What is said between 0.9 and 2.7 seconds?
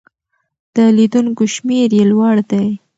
لیدونکو شمېر یې لوړ دی.